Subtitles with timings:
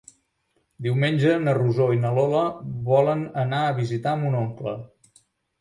[0.85, 2.41] Diumenge na Rosó i na Lola
[2.89, 4.79] volen anar a visitar mon oncle.